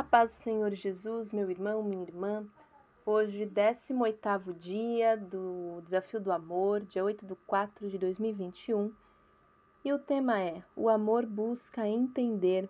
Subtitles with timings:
[0.00, 2.46] A paz do Senhor Jesus, meu irmão, minha irmã.
[3.04, 8.90] Hoje, 18º dia do Desafio do Amor, dia 8 de 4 de 2021.
[9.84, 12.66] E o tema é: O amor busca entender,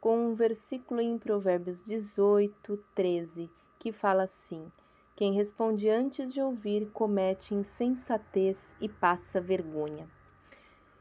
[0.00, 3.48] com um versículo em Provérbios 18, 13,
[3.78, 4.66] que fala assim:
[5.14, 10.08] Quem responde antes de ouvir comete insensatez e passa vergonha.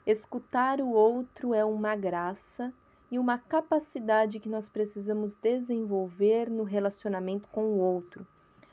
[0.05, 2.71] Escutar o outro é uma graça
[3.13, 8.25] e uma capacidade que nós precisamos desenvolver no relacionamento com o outro.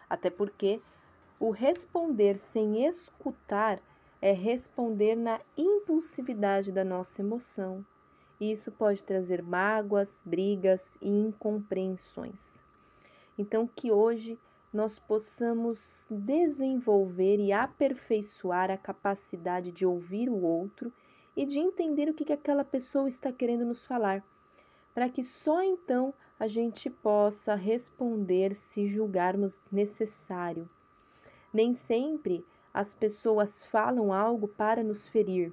[0.08, 0.80] Até porque
[1.38, 3.78] o responder sem escutar
[4.18, 7.84] é responder na impulsividade da nossa emoção.
[8.40, 12.62] E isso pode trazer mágoas, brigas e incompreensões.
[13.36, 14.38] Então, que hoje
[14.72, 20.90] nós possamos desenvolver e aperfeiçoar a capacidade de ouvir o outro
[21.36, 24.22] e de entender o que, que aquela pessoa está querendo nos falar,
[24.94, 30.68] para que só então a gente possa responder se julgarmos necessário.
[31.52, 35.52] Nem sempre as pessoas falam algo para nos ferir,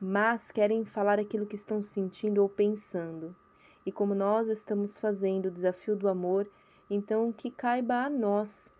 [0.00, 3.34] mas querem falar aquilo que estão sentindo ou pensando.
[3.84, 6.48] E como nós estamos fazendo o desafio do amor,
[6.90, 8.70] então que caiba a nós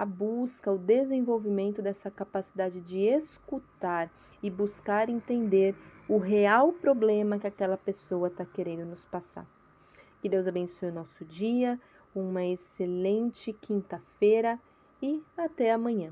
[0.00, 4.10] a busca, o desenvolvimento dessa capacidade de escutar
[4.42, 5.74] e buscar entender
[6.08, 9.46] o real problema que aquela pessoa está querendo nos passar.
[10.22, 11.78] Que Deus abençoe o nosso dia,
[12.14, 14.58] uma excelente quinta-feira
[15.02, 16.10] e até amanhã.